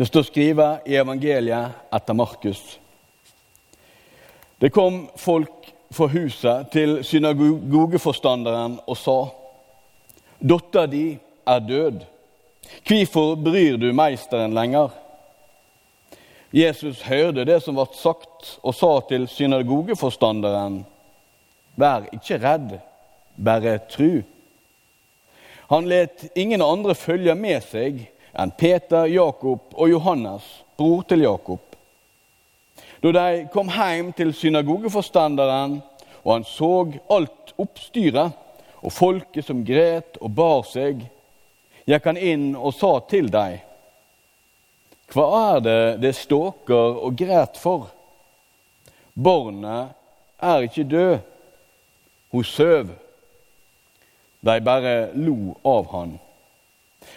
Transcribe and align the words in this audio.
Det 0.00 0.06
står 0.06 0.22
skrevet 0.22 0.86
i 0.88 0.94
evangeliet 0.96 1.92
etter 1.92 2.16
Markus. 2.16 2.78
Det 4.56 4.70
kom 4.72 4.94
folk 5.20 5.66
fra 5.92 6.06
huset 6.08 6.70
til 6.72 6.94
synagogeforstanderen 7.04 8.78
og 8.88 8.96
sa:" 8.96 9.16
Dattera 10.40 10.86
di 10.86 11.18
er 11.44 11.60
død. 11.60 11.98
Hvorfor 12.88 13.34
bryr 13.44 13.76
du 13.76 13.92
meisteren 13.92 14.54
lenger? 14.56 14.88
Jesus 16.52 17.02
hørte 17.02 17.44
det 17.44 17.58
som 17.62 17.76
ble 17.76 17.84
sagt, 17.92 18.56
og 18.62 18.74
sa 18.74 19.00
til 19.08 19.28
synagogeforstanderen:" 19.28 20.86
Vær 21.76 22.08
ikke 22.12 22.38
redd, 22.40 22.78
bare 23.36 23.76
tru. 23.90 24.22
Han 25.68 25.88
let 25.88 26.24
ingen 26.34 26.62
andre 26.62 26.94
følge 26.94 27.34
med 27.34 27.60
seg 27.68 28.00
enn 28.40 28.52
Peter, 28.56 29.04
Jakob 29.10 29.74
og 29.76 29.90
Johannes, 29.90 30.44
bror 30.76 31.02
til 31.08 31.26
Jakob. 31.26 31.60
Da 33.02 33.12
de 33.16 33.46
kom 33.52 33.68
hjem 33.72 34.12
til 34.16 34.32
synagogeforstanderen, 34.36 35.80
og 36.24 36.32
han 36.34 36.44
så 36.44 36.72
alt 37.12 37.54
oppstyret 37.60 38.36
og 38.80 38.92
folket 38.92 39.44
som 39.44 39.64
gret 39.64 40.16
og 40.20 40.32
bar 40.36 40.64
seg, 40.68 41.02
gikk 41.88 42.08
han 42.08 42.20
inn 42.20 42.52
og 42.56 42.74
sa 42.76 42.98
til 43.10 43.30
dem, 43.32 43.60
Hva 45.10 45.24
er 45.56 45.60
det 45.64 45.80
det 46.04 46.12
ståker 46.14 47.00
og 47.02 47.16
gret 47.18 47.56
for? 47.58 47.88
Barnet 49.18 49.90
er 50.38 50.62
ikke 50.68 50.84
død, 50.86 51.16
hun 52.30 52.44
søv. 52.44 52.92
De 54.40 54.60
bare 54.62 55.10
lo 55.18 55.56
av 55.66 55.90
han. 55.90 56.14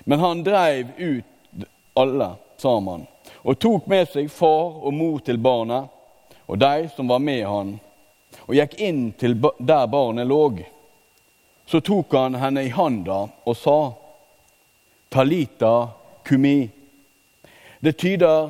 Men 0.04 0.20
han 0.20 0.44
dreiv 0.44 0.94
ut 0.98 1.68
alle 1.94 2.30
sammen 2.58 3.08
og 3.44 3.60
tok 3.60 3.88
med 3.92 4.08
seg 4.12 4.30
far 4.32 4.80
og 4.84 4.94
mor 4.96 5.20
til 5.26 5.38
barnet 5.42 5.92
og 6.46 6.60
de 6.60 6.90
som 6.96 7.08
var 7.08 7.20
med 7.24 7.46
han, 7.48 7.74
og 8.48 8.56
gikk 8.58 8.76
inn 8.84 9.04
til 9.20 9.38
der 9.40 9.88
barnet 9.88 10.28
lå. 10.28 10.44
Så 11.66 11.80
tok 11.80 12.14
han 12.18 12.36
henne 12.38 12.66
i 12.68 12.74
handa 12.74 13.24
og 13.46 13.56
sa, 13.58 13.78
Talita 15.14 15.90
kumi. 16.26 16.70
Det 17.80 17.94
tyder 18.02 18.50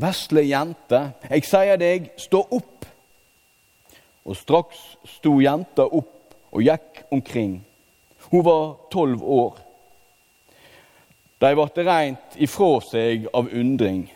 vesle 0.00 0.44
jente, 0.46 1.00
jeg 1.28 1.46
sier 1.46 1.80
deg, 1.80 2.12
stå 2.20 2.44
opp. 2.54 2.86
Og 4.24 4.38
straks 4.38 4.80
sto 5.18 5.36
jenta 5.42 5.84
opp 5.84 6.34
og 6.54 6.62
gikk 6.64 7.04
omkring. 7.12 7.58
Hun 8.30 8.44
var 8.46 8.64
tolv 8.94 9.22
år. 9.22 9.58
De 11.40 11.50
ble 11.54 11.84
rent 11.86 12.36
ifra 12.36 12.80
seg 12.84 13.28
av 13.34 13.48
undring. 13.52 14.06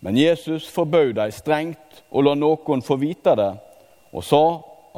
Men 0.00 0.16
Jesus 0.16 0.68
forbød 0.70 1.14
dem 1.18 1.34
strengt 1.34 2.02
og 2.10 2.24
la 2.26 2.34
noen 2.38 2.82
få 2.84 2.98
vite 3.00 3.34
det, 3.38 3.50
og 4.12 4.24
sa 4.24 4.44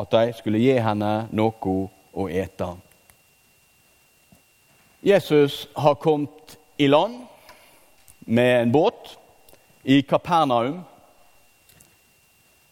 at 0.00 0.12
de 0.12 0.36
skulle 0.36 0.60
gi 0.60 0.76
henne 0.80 1.12
noe 1.32 1.74
å 2.12 2.28
ete. 2.28 2.68
Jesus 5.00 5.66
har 5.76 5.96
kommet 5.96 6.58
i 6.76 6.86
land 6.86 7.22
med 8.28 8.62
en 8.62 8.72
båt 8.72 9.16
i 9.82 10.02
Kapernaum. 10.02 10.82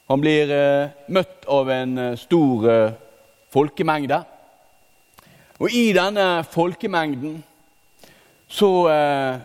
Han 0.09 0.21
blir 0.21 0.53
eh, 0.53 0.91
møtt 1.09 1.49
av 1.49 1.71
en 1.73 1.99
eh, 1.99 2.17
stor 2.21 2.69
eh, 2.69 2.93
folkemengde. 3.53 4.21
Og 5.59 5.73
i 5.73 5.89
denne 5.97 6.45
folkemengden 6.53 7.41
så 8.49 8.89
eh, 8.89 9.37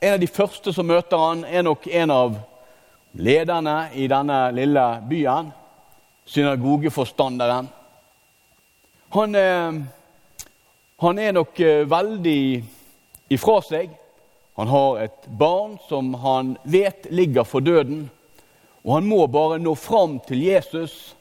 En 0.00 0.14
av 0.14 0.20
de 0.20 0.26
første 0.30 0.70
som 0.70 0.86
møter 0.86 1.18
han, 1.18 1.40
er 1.42 1.64
nok 1.66 1.88
en 1.90 2.10
av 2.14 2.34
lederne 3.18 3.88
i 3.98 4.04
denne 4.06 4.36
lille 4.54 4.84
byen. 5.10 5.48
Synagogeforstanderen. 6.22 7.66
Han, 9.16 9.34
eh, 9.34 9.80
han 11.02 11.18
er 11.18 11.34
nok 11.34 11.60
eh, 11.60 11.82
veldig 11.90 12.42
ifra 13.34 13.58
seg. 13.66 13.90
Han 14.54 14.70
har 14.70 15.02
et 15.08 15.26
barn 15.26 15.74
som 15.88 16.14
han 16.22 16.54
vet 16.62 17.10
ligger 17.10 17.42
for 17.42 17.64
døden. 17.64 18.06
Og 18.86 19.00
han 19.00 19.10
må 19.10 19.24
bare 19.26 19.58
nå 19.58 19.74
fram 19.74 20.20
til 20.28 20.46
Jesus 20.46 21.16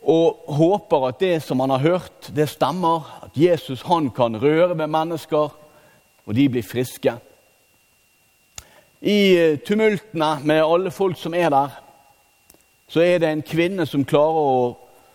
og 0.00 0.48
håper 0.56 1.08
at 1.10 1.18
det 1.20 1.34
som 1.44 1.60
han 1.60 1.74
har 1.74 1.82
hørt, 1.84 2.30
det 2.32 2.48
stemmer. 2.48 3.04
At 3.22 3.36
Jesus 3.36 3.82
han 3.84 4.08
kan 4.10 4.38
røre 4.40 4.72
ved 4.78 4.88
mennesker, 4.88 5.52
og 6.26 6.34
de 6.34 6.48
blir 6.48 6.66
friske. 6.66 7.14
I 9.00 9.18
eh, 9.36 9.58
tumultene 9.64 10.38
med 10.44 10.62
alle 10.64 10.90
folk 10.90 11.18
som 11.18 11.34
er 11.34 11.48
der, 11.50 11.78
så 12.88 13.00
er 13.00 13.18
det 13.18 13.30
en 13.30 13.42
kvinne 13.46 13.86
som 13.86 14.04
klarer 14.04 14.40
å, 14.40 14.62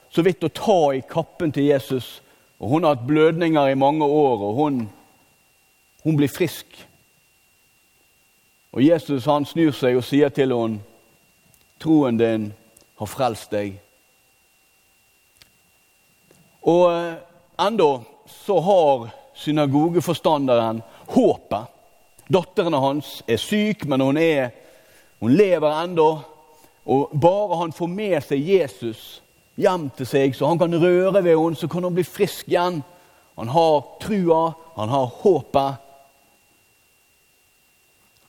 så 0.09 0.23
vidt 0.25 0.43
å 0.47 0.53
ta 0.53 0.79
i 0.95 1.03
kappen 1.05 1.51
til 1.51 1.67
Jesus. 1.69 2.21
Og 2.59 2.69
Hun 2.69 2.83
har 2.83 2.95
hatt 2.95 3.07
blødninger 3.07 3.67
i 3.67 3.77
mange 3.77 4.05
år, 4.05 4.41
og 4.47 4.53
hun, 4.55 4.89
hun 6.03 6.17
blir 6.17 6.31
frisk. 6.31 6.65
Og 8.71 8.83
Jesus 8.83 9.25
han 9.25 9.45
snur 9.45 9.71
seg 9.75 9.97
og 9.99 10.03
sier 10.03 10.29
til 10.29 10.55
henne, 10.55 10.81
'Troen 11.79 12.17
din 12.17 12.53
har 12.97 13.05
frelst 13.05 13.51
deg.' 13.51 13.75
Og 16.63 16.85
eh, 16.89 17.15
enda 17.59 18.01
så 18.25 18.59
har 18.59 19.09
synagogeforstanderen 19.35 20.81
håpet. 21.07 21.71
Datteren 22.27 22.73
hans 22.73 23.19
er 23.27 23.37
syk, 23.37 23.85
men 23.85 24.01
hun, 24.01 24.17
er, 24.17 24.49
hun 25.19 25.35
lever 25.37 25.83
enda. 25.83 26.09
Og 26.85 27.13
bare 27.13 27.61
han 27.61 27.73
får 27.73 27.89
med 27.89 28.17
seg 28.25 28.49
Jesus 28.49 29.05
hjem 29.55 29.87
til 29.95 30.09
seg, 30.09 30.35
så 30.35 30.49
han 30.49 30.59
kan 30.59 30.73
røre 30.81 31.21
ved 31.21 31.33
henne, 31.33 31.57
så 31.57 31.69
kan 31.71 31.85
hun 31.85 31.95
bli 31.95 32.05
frisk 32.05 32.49
igjen. 32.51 32.81
Han 33.35 33.51
har 33.51 33.81
trua, 34.01 34.53
han 34.75 34.89
har 34.89 35.11
håpet. 35.21 35.81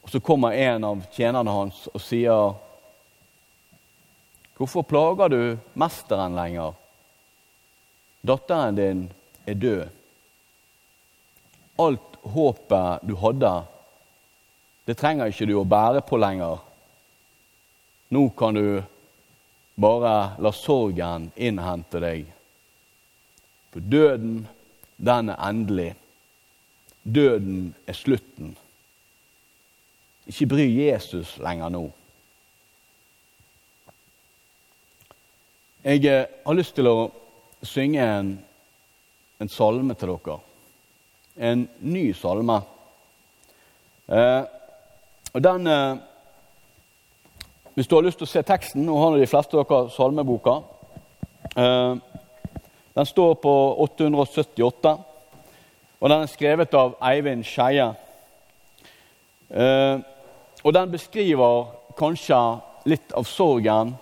Og 0.06 0.10
Så 0.10 0.20
kommer 0.20 0.54
en 0.54 0.84
av 0.84 1.02
tjenerne 1.12 1.50
hans 1.50 1.88
og 1.92 2.00
sier, 2.00 2.54
'Hvorfor 4.56 4.82
plager 4.82 5.28
du 5.28 5.58
mesteren 5.74 6.34
lenger?' 6.34 6.74
Datteren 8.22 8.74
din 8.74 9.12
er 9.46 9.54
død. 9.54 9.88
Alt 11.78 12.15
håpet 12.32 13.06
du 13.06 13.14
hadde, 13.20 13.52
det 14.86 14.94
trenger 14.98 15.32
ikke 15.32 15.48
du 15.50 15.56
å 15.58 15.66
bære 15.66 16.02
på 16.06 16.18
lenger. 16.20 16.60
Nå 18.14 18.28
kan 18.38 18.54
du 18.54 18.82
bare 19.74 20.14
la 20.38 20.52
sorgen 20.54 21.30
innhente 21.34 22.00
deg. 22.00 22.28
For 23.74 23.82
døden, 23.82 24.46
den 24.96 25.32
er 25.34 25.42
endelig. 25.48 25.90
Døden 27.02 27.74
er 27.86 27.98
slutten. 27.98 28.54
Ikke 30.26 30.48
bry 30.54 30.66
Jesus 30.70 31.36
lenger 31.42 31.70
nå. 31.70 31.84
Jeg 35.86 36.02
eh, 36.10 36.24
har 36.46 36.56
lyst 36.58 36.74
til 36.74 36.88
å 36.90 36.96
synge 37.62 38.02
en, 38.02 38.32
en 39.38 39.50
salme 39.52 39.94
til 39.94 40.16
dere. 40.16 40.40
En 41.36 41.68
ny 41.80 42.14
salme. 42.16 42.60
Eh, 44.08 44.42
og 45.34 45.42
den 45.44 45.66
eh, 45.66 45.96
Hvis 47.74 47.86
du 47.86 47.94
har 47.96 48.06
lyst 48.06 48.16
til 48.18 48.24
å 48.24 48.30
se 48.30 48.42
teksten 48.46 48.86
Nå 48.86 48.94
har 48.96 49.16
de 49.18 49.26
fleste 49.28 49.58
av 49.58 49.66
dere 49.66 49.90
salmeboka. 49.92 50.54
Eh, 51.56 51.96
den 52.96 53.06
står 53.06 53.34
på 53.42 53.52
878, 53.84 54.92
og 56.00 56.08
den 56.08 56.22
er 56.22 56.30
skrevet 56.32 56.74
av 56.74 56.94
Eivind 57.04 57.44
Skeie. 57.44 57.90
Og 60.64 60.72
den 60.72 60.94
beskriver 60.94 61.66
kanskje 61.98 62.38
litt 62.88 63.12
av 63.12 63.28
sorgen 63.28 63.92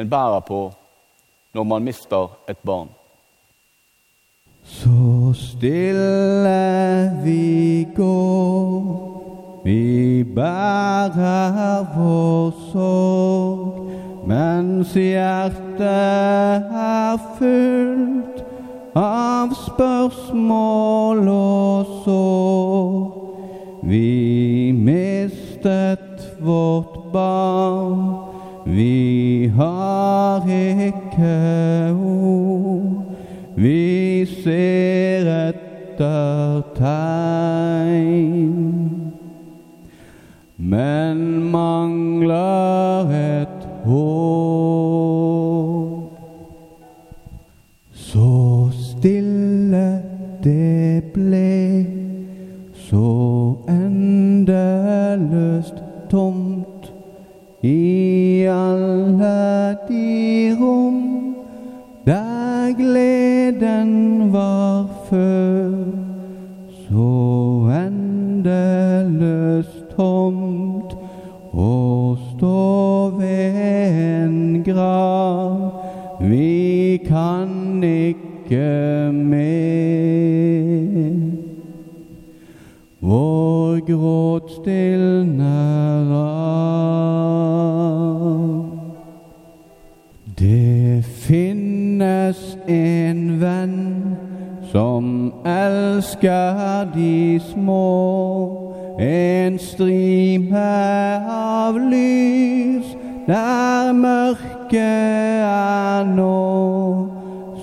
en 0.00 0.08
bærer 0.08 0.40
på 0.48 0.62
når 1.52 1.68
man 1.68 1.84
mister 1.84 2.32
et 2.48 2.64
barn. 2.64 2.88
Så 4.68 5.32
stille 5.34 7.12
vi 7.24 7.86
går, 7.96 9.62
vi 9.64 10.24
bærer 10.34 11.86
vår 11.96 12.50
sorg, 12.72 13.90
mens 14.26 14.94
hjertet 14.94 15.80
er 15.80 17.18
fullt 17.38 18.42
av 18.96 19.54
spørsmål 19.54 21.28
og 21.28 21.96
sår. 22.04 23.02
Vi 23.86 24.72
mistet 24.74 26.32
vårt 26.42 27.12
barn 27.12 28.26
vi 28.66 29.46
har 29.56 30.42
ikke 30.50 31.94
ord, 31.94 33.04
vi 33.56 33.85
ser 34.26 35.26
etter 35.48 36.62
tegn. 36.76 38.46
men 40.56 41.50
mangler 41.50 43.10
et 43.12 43.68
håp. 43.84 44.02
Så 47.92 48.70
stille 48.72 50.02
det 50.44 51.04
ble, 51.14 51.86
så 52.88 53.54
endeløst 53.68 54.54
tomt 56.10 56.92
i 57.62 58.44
alle 58.50 59.76
de 59.88 60.35
grav. 74.66 75.72
Vi 76.20 76.96
kan 77.08 77.84
ikke 77.84 79.12
mer. 79.12 79.66
Vår 83.00 83.86
gråt 83.86 84.50
stilner 84.50 86.12
av. 86.14 87.46
Det 90.38 91.04
finnes 91.04 92.58
en 92.68 93.40
venn 93.40 94.16
som 94.72 95.32
elsker 95.44 96.84
de 96.94 97.40
små. 97.52 98.66
En 98.98 99.58
strime 99.58 100.68
av 101.28 101.78
lys 101.78 102.96
der 103.26 103.92
mørket 103.92 104.55
er 104.78 106.04
nå. 106.04 107.08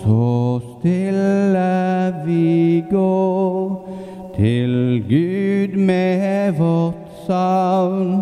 Så 0.04 0.60
stille 0.78 2.14
vi 2.26 2.84
går 2.92 3.90
til 4.36 5.04
Gud 5.10 5.78
med 5.78 6.52
vårt 6.58 6.94
savn 7.28 8.22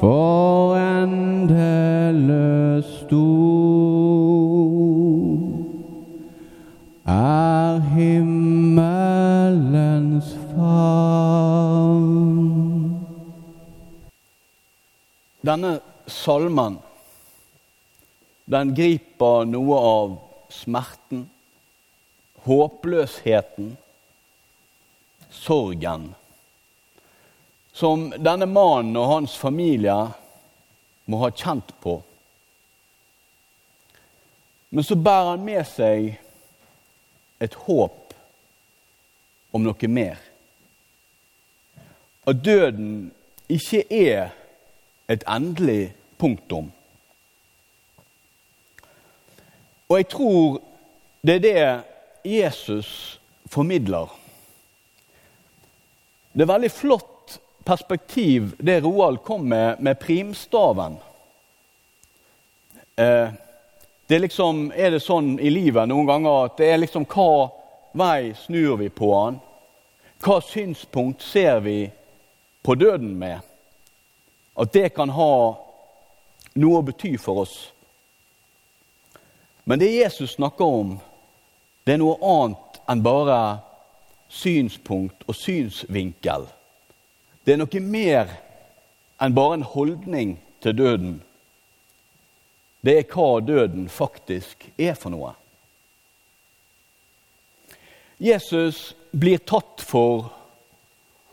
for 0.00 0.76
endeløs 0.76 2.84
stor 3.06 3.20
er 7.06 7.78
himmelens 7.94 8.78
favn. 10.54 12.50
Denne 15.46 15.78
salmen 16.06 16.78
den 18.50 18.72
griper 18.74 19.44
noe 19.46 19.76
av 19.78 20.14
smerten, 20.50 21.28
håpløsheten, 22.42 23.76
sorgen, 25.30 26.08
som 27.72 28.08
denne 28.18 28.48
mannen 28.50 28.98
og 28.98 29.12
hans 29.12 29.36
familie 29.38 29.94
må 31.06 31.20
ha 31.22 31.30
kjent 31.30 31.70
på. 31.82 32.00
Men 34.74 34.86
så 34.86 34.98
bærer 34.98 35.32
han 35.32 35.46
med 35.46 35.62
seg 35.70 36.10
et 37.42 37.54
håp 37.66 38.14
om 39.54 39.62
noe 39.66 39.90
mer. 39.90 40.18
At 42.26 42.42
døden 42.44 43.10
ikke 43.50 43.86
er 43.94 44.34
et 45.10 45.24
endelig 45.26 45.92
punktum. 46.18 46.70
Og 49.90 49.98
jeg 49.98 50.08
tror 50.08 50.60
det 51.26 51.34
er 51.34 51.40
det 51.42 52.30
Jesus 52.30 53.20
formidler. 53.50 54.06
Det 56.32 56.44
er 56.44 56.52
veldig 56.52 56.70
flott 56.70 57.40
perspektiv 57.66 58.52
det 58.62 58.84
Roald 58.84 59.18
kom 59.26 59.48
med 59.50 59.80
med 59.82 59.98
primstaven. 59.98 60.96
Eh, 62.96 63.28
det 64.06 64.14
er 64.14 64.22
liksom, 64.22 64.72
er 64.76 64.90
det 64.90 65.02
sånn 65.02 65.38
i 65.40 65.50
livet 65.50 65.88
noen 65.88 66.06
ganger 66.06 66.44
at 66.44 66.56
det 66.58 66.70
er 66.70 66.80
liksom 66.82 67.08
hva 67.10 67.50
vei 67.98 68.32
snur 68.38 68.78
vi 68.78 68.88
på 68.94 69.10
han? 69.14 69.40
Hva 70.22 70.38
synspunkt 70.44 71.22
ser 71.22 71.60
vi 71.66 71.90
på 72.62 72.74
døden 72.74 73.18
med? 73.18 73.40
At 74.54 74.72
det 74.72 74.94
kan 74.94 75.10
ha 75.10 75.34
noe 76.54 76.78
å 76.78 76.86
bety 76.86 77.16
for 77.18 77.42
oss. 77.42 77.56
Men 79.64 79.78
det 79.78 79.90
Jesus 79.92 80.36
snakker 80.36 80.64
om, 80.64 80.98
det 81.84 81.94
er 81.94 82.00
noe 82.02 82.18
annet 82.22 82.80
enn 82.90 83.02
bare 83.04 83.40
synspunkt 84.30 85.24
og 85.26 85.36
synsvinkel. 85.36 86.46
Det 87.44 87.54
er 87.54 87.60
noe 87.60 87.82
mer 87.82 88.30
enn 89.20 89.36
bare 89.36 89.58
en 89.58 89.66
holdning 89.66 90.36
til 90.62 90.76
døden. 90.76 91.18
Det 92.80 92.96
er 92.96 93.08
hva 93.12 93.40
døden 93.44 93.88
faktisk 93.92 94.64
er 94.80 94.94
for 94.96 95.12
noe. 95.12 95.34
Jesus 98.20 98.90
blir 99.16 99.40
tatt 99.48 99.80
for 99.84 100.30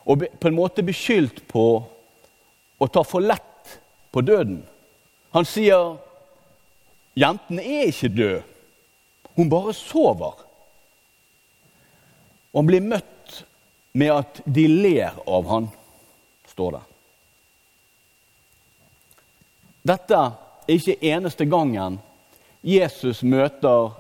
og 0.07 0.23
på 0.39 0.47
en 0.47 0.55
måte 0.55 0.85
beskyldt 0.87 1.41
på 1.51 1.65
å 2.79 2.87
ta 2.87 3.03
for 3.03 3.23
lett 3.23 3.73
på 4.15 4.23
døden. 4.23 4.61
Han 5.35 5.47
sier 5.47 5.97
jenten 7.17 7.59
er 7.59 7.89
ikke 7.89 8.11
død, 8.13 8.41
hun 9.37 9.49
bare 9.49 9.73
sover. 9.73 10.43
Og 12.53 12.61
han 12.61 12.69
blir 12.69 12.85
møtt 12.85 13.41
med 13.97 14.13
at 14.13 14.41
de 14.45 14.67
ler 14.69 15.17
av 15.25 15.49
han, 15.49 15.69
står 16.53 16.77
det. 16.77 16.83
Dette 19.87 20.19
er 20.19 20.73
ikke 20.75 20.99
eneste 21.13 21.47
gangen 21.47 21.99
Jesus 22.67 23.21
møter 23.23 23.93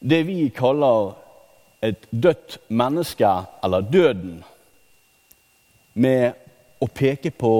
det 0.00 0.22
vi 0.28 0.50
kaller 0.52 1.14
et 1.84 2.06
dødt 2.10 2.58
menneske, 2.68 3.30
eller 3.64 3.86
døden, 3.86 4.42
med 5.94 6.34
å 6.82 6.88
peke 6.92 7.30
på 7.32 7.54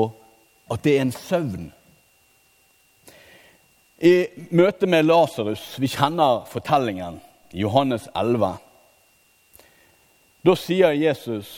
at 0.72 0.82
det 0.84 0.96
er 0.96 1.06
en 1.06 1.14
søvn. 1.14 1.70
I 3.96 4.28
møtet 4.52 4.90
med 4.92 5.06
Lasarus, 5.08 5.78
vi 5.80 5.88
kjenner 5.88 6.42
fortellingen 6.50 7.16
i 7.56 7.62
Johannes 7.62 8.10
11, 8.12 8.58
da 10.44 10.54
sier 10.60 10.92
Jesus 10.92 11.48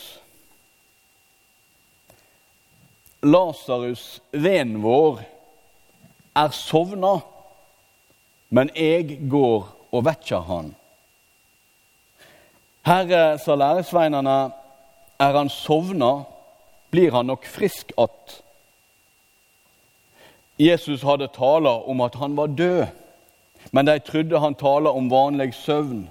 Lasarus, 3.27 4.21
vennen 4.31 4.79
vår, 4.79 5.19
er 6.39 6.55
sovna, 6.55 7.17
men 8.55 8.71
jeg 8.71 9.19
går 9.27 9.67
og 9.91 10.05
vekker 10.07 10.45
han. 10.47 10.71
Herre, 12.87 13.35
sa 13.43 13.59
læresveinene, 13.59 14.37
er 15.19 15.35
han 15.35 15.51
sovna, 15.51 16.21
blir 16.89 17.11
han 17.11 17.27
nok 17.27 17.43
frisk 17.45 17.91
att. 17.97 18.43
Jesus 20.59 21.01
hadde 21.07 21.29
taler 21.31 21.87
om 21.89 22.01
at 22.01 22.15
han 22.19 22.35
var 22.35 22.47
død, 22.47 22.85
men 23.71 23.87
de 23.87 23.99
trodde 23.99 24.39
han 24.39 24.55
taler 24.55 24.91
om 24.91 25.07
vanlig 25.11 25.53
søvn. 25.55 26.09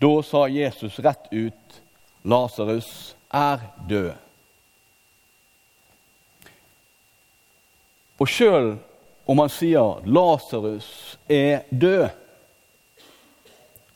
Da 0.00 0.10
sa 0.22 0.44
Jesus 0.48 0.98
rett 1.00 1.32
ut, 1.32 1.80
Lasarus 2.28 3.16
er 3.32 3.64
død. 3.88 4.12
Og 8.18 8.28
sjøl 8.28 8.74
om 9.28 9.40
han 9.40 9.52
sier 9.52 10.04
Lasarus 10.04 11.16
er 11.30 11.64
død, 11.70 12.08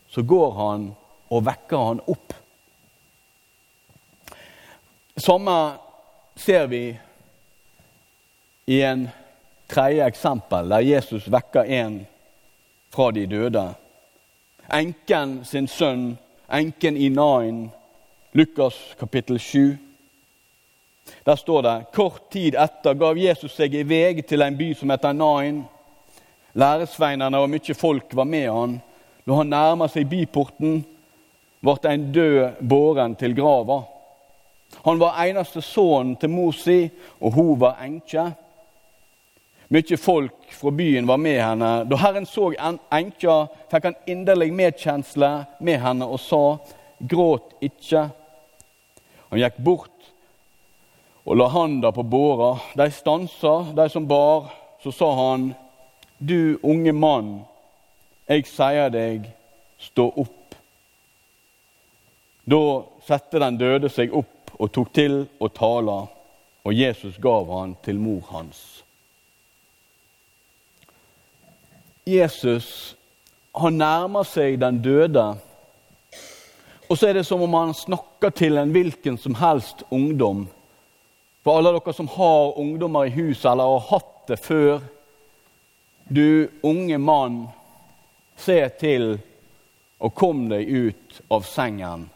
så 0.08 0.22
går 0.22 0.50
han 0.56 0.90
og 1.32 1.46
vekker 1.46 1.88
han 1.90 2.04
opp. 2.08 2.32
Samme 5.16 5.56
ser 6.36 6.66
vi 6.72 6.86
i 8.66 8.82
en 8.82 9.08
tredje 9.68 10.06
eksempel, 10.06 10.68
der 10.68 10.80
Jesus 10.80 11.28
vekker 11.32 11.64
en 11.64 12.06
fra 12.90 13.10
de 13.10 13.26
døde. 13.26 13.74
Enken 14.72 15.40
sin 15.44 15.66
sønn, 15.68 16.18
enken 16.52 16.96
i 16.96 17.08
Nain, 17.08 17.70
Lukas 18.32 18.74
kapittel 18.98 19.40
7. 19.40 19.76
Der 21.26 21.36
står 21.36 21.62
det 21.62 21.84
kort 21.92 22.30
tid 22.30 22.54
etter 22.54 22.94
gav 22.94 23.18
Jesus 23.18 23.56
seg 23.56 23.74
i 23.74 23.82
vei 23.82 24.22
til 24.22 24.42
en 24.42 24.56
by 24.56 24.72
som 24.78 24.90
heter 24.94 25.12
Nain. 25.16 25.64
Læresveinene 26.54 27.38
og 27.38 27.50
mye 27.50 27.74
folk 27.74 28.14
var 28.14 28.28
med 28.28 28.48
han. 28.50 28.78
Når 29.24 29.36
han 29.36 29.50
nærma 29.50 29.88
seg 29.88 30.08
byporten, 30.10 30.82
ble 31.62 31.90
en 31.90 32.06
død 32.12 32.62
båren 32.68 33.14
til 33.18 33.34
grava. 33.34 33.82
Han 34.84 34.98
var 34.98 35.20
eneste 35.24 35.62
sønnen 35.62 36.16
til 36.16 36.30
mor 36.30 36.52
si, 36.56 36.90
og 37.20 37.32
hun 37.32 37.60
var 37.60 37.82
enke. 37.84 38.32
Mye 39.72 39.96
folk 39.96 40.50
fra 40.52 40.70
byen 40.70 41.06
var 41.08 41.16
med 41.16 41.38
henne. 41.40 41.70
Da 41.88 41.96
Herren 41.96 42.26
så 42.28 42.50
enka, 42.52 43.36
fikk 43.72 43.86
han 43.88 43.96
inderlig 44.04 44.50
medkjensle 44.52 45.30
med 45.64 45.80
henne 45.80 46.08
og 46.12 46.20
sa, 46.20 46.42
gråt 47.00 47.54
ikke. 47.64 48.02
Han 49.30 49.40
gikk 49.40 49.62
bort 49.64 49.88
og 51.24 51.36
la 51.36 51.48
handa 51.48 51.92
på 51.92 52.02
båra. 52.02 52.58
De 52.74 52.90
stansa, 52.90 53.72
de 53.72 53.88
som 53.88 54.06
bar. 54.06 54.52
Så 54.82 54.92
sa 54.92 55.08
han, 55.14 55.54
du 56.18 56.58
unge 56.62 56.92
mann, 56.92 57.32
jeg 58.26 58.46
sier 58.50 58.90
deg, 58.90 59.28
stå 59.78 60.08
opp. 60.20 60.56
Da 62.44 62.62
satte 63.06 63.38
den 63.38 63.58
døde 63.60 63.90
seg 63.90 64.14
opp 64.14 64.52
og 64.58 64.72
tok 64.74 64.90
til 64.94 65.20
å 65.38 65.48
tale, 65.54 65.98
og 66.66 66.74
Jesus 66.74 67.16
gav 67.22 67.46
han 67.54 67.76
til 67.86 68.02
mor 68.02 68.26
hans. 68.34 68.81
Jesus 72.04 72.96
han 73.52 73.76
nærmer 73.76 74.24
seg 74.24 74.56
den 74.62 74.78
døde, 74.82 75.24
og 76.88 76.98
så 76.98 77.08
er 77.08 77.18
det 77.18 77.26
som 77.28 77.42
om 77.44 77.54
han 77.56 77.74
snakker 77.76 78.32
til 78.36 78.56
en 78.60 78.72
hvilken 78.72 79.18
som 79.20 79.36
helst 79.36 79.84
ungdom. 79.92 80.46
For 81.44 81.58
alle 81.58 81.72
dere 81.74 81.94
som 81.96 82.08
har 82.14 82.58
ungdommer 82.60 83.08
i 83.08 83.14
huset 83.14 83.50
eller 83.50 83.74
har 83.74 83.86
hatt 83.90 84.26
det 84.28 84.38
før. 84.40 84.80
Du 86.08 86.48
unge 86.62 86.98
mann, 86.98 87.38
se 88.36 88.58
til 88.80 89.14
og 90.02 90.14
kom 90.16 90.46
deg 90.50 90.68
ut 90.68 91.20
av 91.32 91.46
sengen. 91.48 92.08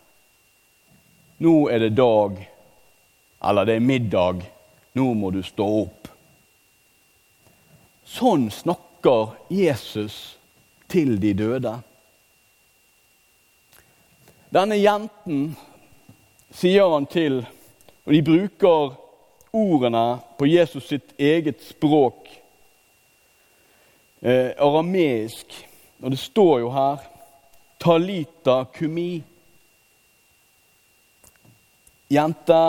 Nå 1.39 1.55
er 1.73 1.85
det 1.85 1.97
dag, 1.97 2.37
eller 3.45 3.69
det 3.69 3.77
er 3.77 3.89
middag. 3.93 4.45
Nå 4.97 5.13
må 5.15 5.31
du 5.31 5.43
stå 5.45 5.67
opp. 5.83 6.09
Sånn 8.07 8.49
snakker 8.51 8.86
Jesus 9.51 10.39
til 10.89 11.17
de 11.23 11.33
døde. 11.35 11.73
Denne 14.51 14.79
jenten 14.79 15.51
sier 16.55 16.89
han 16.91 17.07
til, 17.11 17.41
og 18.07 18.15
de 18.15 18.23
bruker 18.27 18.95
ordene 19.57 20.05
på 20.39 20.49
Jesus 20.49 20.89
sitt 20.91 21.15
eget 21.19 21.63
språk, 21.67 22.29
eh, 24.21 24.53
arameisk. 24.59 25.55
Og 26.03 26.11
det 26.11 26.21
står 26.21 26.59
jo 26.61 26.71
her 26.71 27.03
Talita 27.79 28.65
kumi. 28.75 29.23
Jente, 32.09 32.63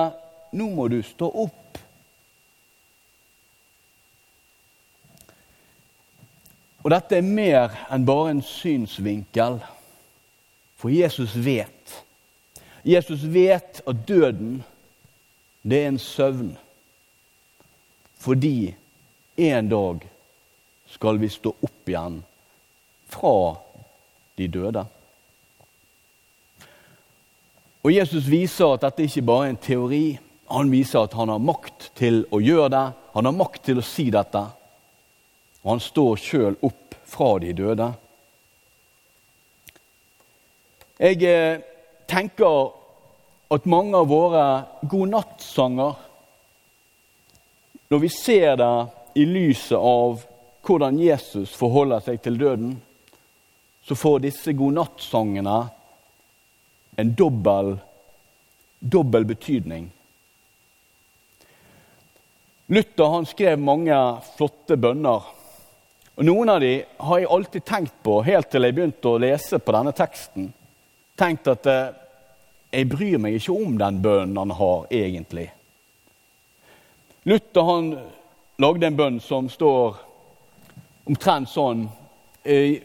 nå 0.52 0.70
må 0.74 0.88
du 0.88 1.02
stå 1.04 1.30
opp. 1.46 1.80
Og 6.88 6.94
dette 6.94 7.18
er 7.20 7.26
mer 7.28 7.74
enn 7.92 8.06
bare 8.08 8.30
en 8.32 8.40
synsvinkel, 8.48 9.58
for 10.80 10.88
Jesus 10.88 11.34
vet. 11.36 11.98
Jesus 12.88 13.26
vet 13.28 13.82
at 13.84 14.06
døden, 14.08 14.62
det 15.68 15.82
er 15.82 15.90
en 15.92 16.00
søvn. 16.00 16.54
Fordi 18.24 18.72
en 19.36 19.68
dag 19.68 20.06
skal 20.94 21.20
vi 21.20 21.28
stå 21.28 21.52
opp 21.60 21.92
igjen 21.92 22.22
fra 23.12 23.36
de 24.40 24.48
døde. 24.48 24.86
Og 27.84 27.92
Jesus 27.92 28.32
viser 28.32 28.78
at 28.78 28.88
dette 28.88 29.10
ikke 29.10 29.26
bare 29.28 29.50
er 29.50 29.58
en 29.58 29.60
teori. 29.68 30.06
Han 30.56 30.72
viser 30.72 31.04
at 31.04 31.20
han 31.20 31.36
har 31.36 31.44
makt 31.44 31.92
til 32.00 32.24
å 32.32 32.40
gjøre 32.40 32.72
det. 32.72 32.86
Han 33.20 33.28
har 33.28 33.36
makt 33.44 33.66
til 33.68 33.84
å 33.84 33.84
si 33.84 34.08
dette. 34.16 34.46
Og 35.68 35.74
han 35.74 35.82
står 35.84 36.20
sjøl 36.24 36.54
opp 36.64 36.96
fra 37.04 37.34
de 37.44 37.50
døde. 37.52 37.88
Jeg 40.96 41.20
eh, 41.28 41.60
tenker 42.08 42.70
at 43.52 43.68
mange 43.68 44.00
av 44.00 44.08
våre 44.08 44.46
godnattsanger, 44.88 46.00
når 47.92 48.00
vi 48.00 48.14
ser 48.16 48.56
det 48.64 48.72
i 49.20 49.28
lyset 49.28 49.76
av 49.76 50.24
hvordan 50.64 51.04
Jesus 51.04 51.52
forholder 51.60 52.00
seg 52.08 52.24
til 52.24 52.40
døden, 52.40 52.74
så 53.84 53.96
får 53.96 54.24
disse 54.24 54.56
godnattsangene 54.56 55.60
en 56.96 57.16
dobbel, 57.20 57.76
dobbel 58.80 59.28
betydning. 59.36 59.92
Luther 62.72 63.18
han 63.20 63.28
skrev 63.28 63.60
mange 63.60 63.96
flotte 64.38 64.80
bønner. 64.80 65.36
Og 66.18 66.26
Noen 66.26 66.50
av 66.50 66.64
dem 66.64 66.82
har 66.98 67.20
jeg 67.22 67.30
alltid 67.30 67.66
tenkt 67.66 67.98
på 68.02 68.16
helt 68.26 68.50
til 68.50 68.66
jeg 68.66 68.74
begynte 68.74 69.10
å 69.12 69.20
lese 69.22 69.60
på 69.62 69.74
denne 69.76 69.94
teksten. 69.94 70.48
Tenkt 71.18 71.50
at 71.52 71.68
eh, 71.70 71.92
jeg 72.74 72.88
bryr 72.90 73.20
meg 73.22 73.38
ikke 73.38 73.54
om 73.54 73.76
den 73.78 74.00
bønnen 74.02 74.40
han 74.42 74.54
har, 74.58 74.88
egentlig. 74.90 75.52
Luther 77.30 77.68
han 77.68 77.92
lagde 78.58 78.90
en 78.90 78.98
bønn 78.98 79.20
som 79.22 79.50
står 79.52 80.00
omtrent 81.06 81.52
sånn 81.52 81.86
eh, 82.44 82.82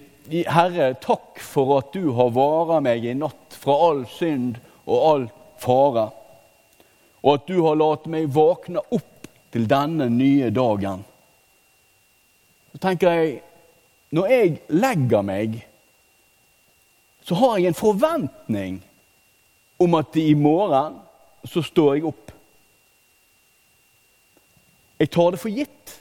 Herre, 0.52 0.92
takk 1.02 1.40
for 1.42 1.78
at 1.80 1.96
du 1.96 2.12
har 2.14 2.28
vara 2.36 2.82
meg 2.84 3.06
i 3.08 3.14
natt 3.16 3.56
fra 3.58 3.74
all 3.88 4.04
synd 4.12 4.60
og 4.84 4.98
all 5.08 5.24
fare, 5.58 6.04
og 7.24 7.32
at 7.32 7.48
du 7.48 7.56
har 7.64 7.80
latt 7.80 8.04
meg 8.12 8.28
våkne 8.30 8.84
opp 8.94 9.26
til 9.50 9.66
denne 9.70 10.06
nye 10.12 10.52
dagen. 10.54 11.02
Så 12.72 12.78
tenker 12.78 13.10
jeg 13.10 13.42
Når 14.12 14.26
jeg 14.28 14.58
legger 14.68 15.22
meg, 15.24 15.54
så 17.24 17.34
har 17.34 17.56
jeg 17.56 17.70
en 17.70 17.78
forventning 17.78 18.82
om 19.80 19.94
at 19.94 20.16
i 20.20 20.34
morgen 20.34 20.98
så 21.48 21.62
står 21.64 21.94
jeg 21.94 22.04
opp. 22.04 22.32
Jeg 24.98 25.10
tar 25.10 25.30
det 25.32 25.40
for 25.40 25.48
gitt. 25.48 25.94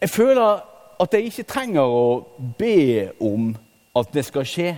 Jeg 0.00 0.10
føler 0.10 0.64
at 1.00 1.14
jeg 1.14 1.30
ikke 1.30 1.46
trenger 1.46 1.94
å 1.94 2.06
be 2.58 3.12
om 3.22 3.52
at 3.96 4.10
det 4.14 4.24
skal 4.26 4.48
skje. 4.48 4.72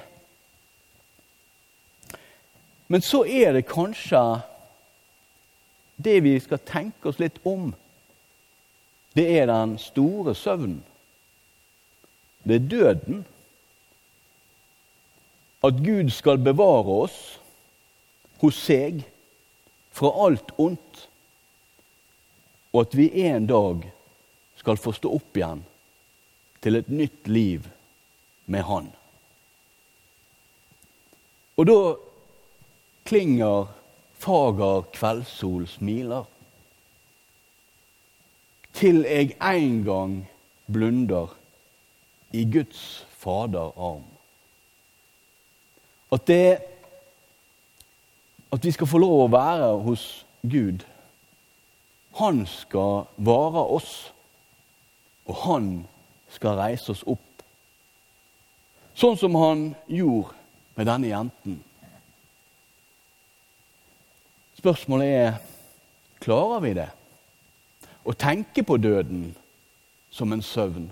Men 2.92 3.02
så 3.02 3.24
er 3.24 3.56
det 3.56 3.64
kanskje 3.66 4.20
det 6.04 6.18
vi 6.22 6.36
skal 6.44 6.60
tenke 6.66 7.08
oss 7.08 7.18
litt 7.22 7.40
om. 7.48 7.72
Det 9.14 9.26
er 9.38 9.46
den 9.46 9.78
store 9.78 10.34
søvnen. 10.34 10.82
Det 12.44 12.54
er 12.54 12.68
døden. 12.68 13.24
At 15.64 15.78
Gud 15.84 16.10
skal 16.10 16.38
bevare 16.38 16.98
oss 17.06 17.18
hos 18.42 18.58
seg 18.66 19.04
fra 19.94 20.10
alt 20.26 20.50
ondt, 20.60 21.04
og 22.74 22.80
at 22.82 22.96
vi 22.98 23.06
en 23.24 23.46
dag 23.46 23.86
skal 24.58 24.80
få 24.80 24.92
stå 24.96 25.12
opp 25.14 25.38
igjen 25.38 25.62
til 26.64 26.76
et 26.80 26.90
nytt 26.90 27.30
liv 27.30 27.70
med 28.50 28.66
Han. 28.66 28.90
Og 31.54 31.68
da 31.70 31.78
klinger 33.06 33.70
fager 34.18 34.86
kveldssol 34.96 35.68
smiler. 35.70 36.26
Til 38.74 39.04
jeg 39.06 39.36
en 39.38 39.84
gang 39.86 40.14
blunder 40.72 41.36
i 42.32 42.44
Guds 42.52 43.06
Fader 43.10 43.72
arm. 43.78 44.04
At 46.12 46.26
det 46.26 46.58
At 48.52 48.64
vi 48.64 48.70
skal 48.70 48.86
få 48.86 48.98
lov 49.02 49.24
å 49.24 49.30
være 49.34 49.68
hos 49.82 50.26
Gud. 50.46 50.84
Han 52.14 52.44
skal 52.46 53.08
vare 53.16 53.64
oss, 53.74 54.12
og 55.26 55.34
han 55.42 55.64
skal 56.30 56.60
reise 56.60 56.92
oss 56.94 57.02
opp. 57.10 57.42
Sånn 58.94 59.18
som 59.18 59.34
han 59.34 59.64
gjorde 59.90 60.36
med 60.76 60.86
denne 60.86 61.10
jenten. 61.10 61.56
Spørsmålet 64.54 65.16
er 65.18 65.40
klarer 66.22 66.62
vi 66.62 66.76
det? 66.78 66.92
Å 68.04 68.12
tenke 68.12 68.62
på 68.62 68.76
døden 68.76 69.30
som 70.12 70.32
en 70.32 70.42
søvn. 70.44 70.90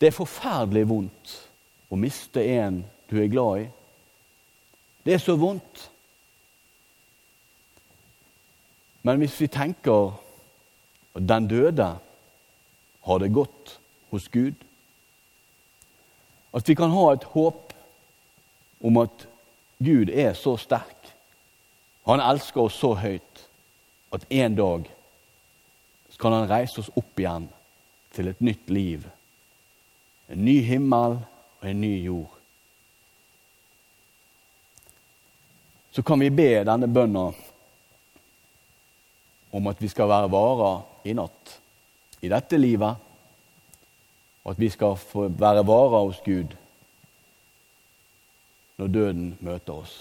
Det 0.00 0.10
er 0.10 0.16
forferdelig 0.16 0.86
vondt 0.88 1.34
å 1.92 1.98
miste 2.00 2.42
en 2.56 2.82
du 3.10 3.18
er 3.22 3.30
glad 3.32 3.64
i. 3.64 3.66
Det 5.06 5.14
er 5.14 5.22
så 5.22 5.36
vondt. 5.38 5.86
Men 9.06 9.20
hvis 9.22 9.36
vi 9.40 9.48
tenker 9.52 10.16
at 11.16 11.28
den 11.28 11.46
døde 11.48 11.94
har 13.06 13.18
det 13.18 13.32
godt 13.32 13.78
hos 14.10 14.28
Gud. 14.28 14.54
At 16.54 16.68
vi 16.68 16.74
kan 16.74 16.90
ha 16.90 17.12
et 17.12 17.24
håp 17.24 17.72
om 18.80 18.96
at 18.96 19.26
Gud 19.78 20.10
er 20.10 20.32
så 20.32 20.56
sterk 20.56 21.12
Han 22.06 22.22
elsker 22.22 22.60
oss 22.60 22.76
så 22.78 22.92
høyt 22.94 23.45
at 24.14 24.26
en 24.32 24.54
dag 24.56 24.90
skal 26.10 26.32
han 26.32 26.48
reise 26.48 26.80
oss 26.80 26.92
opp 26.96 27.20
igjen 27.20 27.48
til 28.14 28.30
et 28.30 28.40
nytt 28.40 28.70
liv. 28.70 29.04
En 30.32 30.44
ny 30.44 30.60
himmel 30.64 31.18
og 31.60 31.68
en 31.68 31.80
ny 31.80 31.92
jord. 32.04 32.32
Så 35.92 36.02
kan 36.02 36.20
vi 36.20 36.30
be 36.30 36.50
denne 36.68 36.88
bønna 36.92 37.30
om 39.56 39.68
at 39.70 39.80
vi 39.80 39.88
skal 39.88 40.10
være 40.10 40.32
varer 40.32 41.08
i 41.08 41.14
natt 41.16 41.54
i 42.24 42.28
dette 42.28 42.58
livet, 42.60 42.96
og 44.44 44.52
at 44.52 44.60
vi 44.60 44.68
skal 44.72 44.98
være 45.40 45.64
varer 45.66 46.02
hos 46.02 46.20
Gud 46.24 46.52
når 48.76 48.92
døden 48.92 49.30
møter 49.40 49.80
oss. 49.80 49.94